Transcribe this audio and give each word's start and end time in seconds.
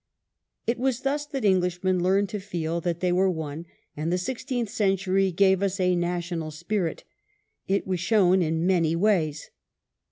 It 0.65 0.79
was 0.79 1.01
thus 1.01 1.27
that 1.27 1.45
Englishmen 1.45 2.01
learnt 2.01 2.31
to 2.31 2.39
feel 2.39 2.81
that 2.81 3.01
they 3.01 3.11
were 3.11 3.29
one, 3.29 3.67
and 3.95 4.11
the 4.11 4.17
sixteenth 4.17 4.69
century 4.69 5.31
gave 5.31 5.61
us 5.61 5.79
a 5.79 5.95
national 5.95 6.49
spirit. 6.49 7.03
It 7.67 7.85
was 7.85 7.99
shown 7.99 8.41
in 8.41 8.65
many 8.65 8.95
ways. 8.95 9.51